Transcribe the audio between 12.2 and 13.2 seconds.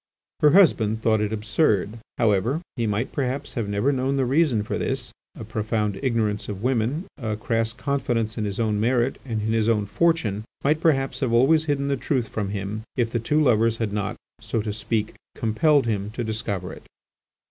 from him, if the